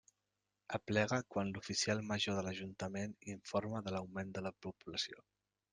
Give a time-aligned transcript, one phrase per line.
[0.77, 5.27] Aplega quan l'oficial major de l'ajuntament informa de l'augment de població.